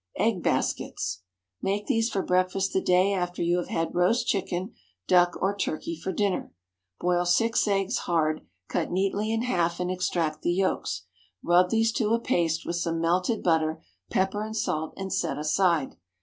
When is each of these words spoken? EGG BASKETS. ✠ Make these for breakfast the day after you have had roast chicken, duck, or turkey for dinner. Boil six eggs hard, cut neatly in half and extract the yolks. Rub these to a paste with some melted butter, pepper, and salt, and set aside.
EGG 0.17 0.41
BASKETS. 0.41 1.19
✠ 1.23 1.23
Make 1.61 1.85
these 1.85 2.09
for 2.09 2.23
breakfast 2.23 2.73
the 2.73 2.81
day 2.81 3.13
after 3.13 3.43
you 3.43 3.57
have 3.59 3.67
had 3.67 3.93
roast 3.93 4.25
chicken, 4.25 4.73
duck, 5.07 5.37
or 5.39 5.55
turkey 5.55 5.95
for 5.95 6.11
dinner. 6.11 6.51
Boil 6.99 7.23
six 7.23 7.67
eggs 7.67 7.99
hard, 7.99 8.41
cut 8.67 8.89
neatly 8.89 9.31
in 9.31 9.43
half 9.43 9.79
and 9.79 9.91
extract 9.91 10.41
the 10.41 10.51
yolks. 10.53 11.03
Rub 11.43 11.69
these 11.69 11.91
to 11.91 12.15
a 12.15 12.19
paste 12.19 12.65
with 12.65 12.77
some 12.77 12.99
melted 12.99 13.43
butter, 13.43 13.83
pepper, 14.09 14.41
and 14.43 14.57
salt, 14.57 14.95
and 14.97 15.13
set 15.13 15.37
aside. 15.37 15.97